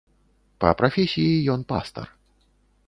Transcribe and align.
Па 0.65 0.69
прафесіі 0.79 1.37
ён 1.57 1.61
пастар. 1.75 2.07